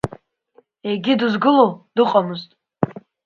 [0.89, 2.49] Егьи дызгыло дыҟамызт…